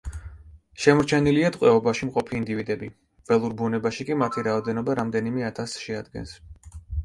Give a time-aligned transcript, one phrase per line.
[0.85, 2.91] შემორჩენილია ტყვეობაში მყოფი ინდივიდები,
[3.33, 6.37] ველურ ბუნებაში კი მათი რაოდენობა რამდენიმე ათასს შეადგენს.